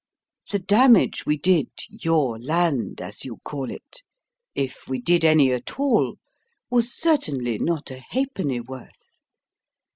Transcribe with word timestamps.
The 0.49 0.57
damage 0.57 1.27
we 1.27 1.37
did 1.37 1.69
your 1.87 2.39
land, 2.39 3.01
as 3.01 3.23
you 3.23 3.37
call 3.45 3.69
it 3.69 4.01
if 4.55 4.87
we 4.87 4.99
did 4.99 5.23
any 5.23 5.51
at 5.51 5.79
all 5.79 6.15
was 6.71 6.91
certainly 6.91 7.59
not 7.59 7.91
a 7.91 8.01
ha'pennyworth. 8.09 9.21